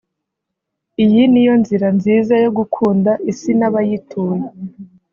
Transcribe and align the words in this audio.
Iyi 1.03 1.23
niyo 1.31 1.53
nzira 1.61 1.87
nziza 1.97 2.33
yo 2.43 2.49
gukunda 2.57 3.11
isi 3.31 3.51
n’abayituye 3.59 4.39